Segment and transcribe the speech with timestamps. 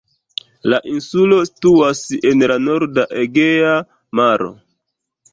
[0.71, 3.75] La insulo situas en la norda Egea
[4.21, 4.49] Maro.